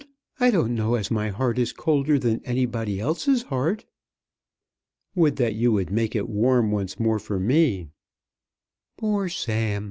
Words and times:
I 0.39 0.49
don't 0.49 0.73
know 0.73 0.95
as 0.95 1.11
my 1.11 1.29
heart 1.29 1.59
is 1.59 1.71
colder 1.71 2.17
than 2.17 2.41
anybody 2.43 2.99
else's 2.99 3.43
heart." 3.43 3.85
"Would 5.13 5.35
that 5.35 5.53
you 5.53 5.71
would 5.73 5.91
make 5.91 6.15
it 6.15 6.27
warm 6.27 6.71
once 6.71 6.99
more 6.99 7.19
for 7.19 7.39
me." 7.39 7.89
"Poor 8.97 9.29
Sam!" 9.29 9.79